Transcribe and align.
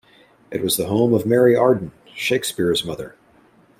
It 0.49 0.63
was 0.63 0.77
the 0.77 0.87
home 0.87 1.13
of 1.13 1.27
Mary 1.27 1.55
Arden, 1.55 1.91
Shakespeare's 2.15 2.83
mother. 2.83 3.13